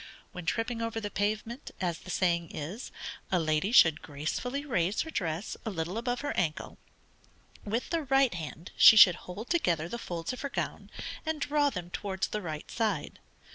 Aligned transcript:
When 0.31 0.47
tripping 0.47 0.81
over 0.81 0.99
the 0.99 1.11
pavement, 1.11 1.69
(as 1.79 1.99
the 1.99 2.09
saying 2.09 2.49
is) 2.49 2.91
a 3.31 3.37
lady 3.37 3.71
should 3.71 4.01
gracefully 4.01 4.65
raise 4.65 5.01
her 5.01 5.11
dress 5.11 5.55
a 5.63 5.69
little 5.69 5.95
above 5.95 6.21
her 6.21 6.33
ancle. 6.35 6.79
With 7.65 7.91
the 7.91 8.01
right 8.05 8.33
hand 8.33 8.71
she 8.75 8.97
should 8.97 9.13
hold 9.29 9.51
together 9.51 9.87
the 9.87 9.99
folds 9.99 10.33
of 10.33 10.41
her 10.41 10.49
gown, 10.49 10.89
and 11.23 11.39
draw 11.39 11.69
them 11.69 11.91
towards 11.91 12.29
the 12.29 12.41
right 12.41 12.71
side. 12.71 13.19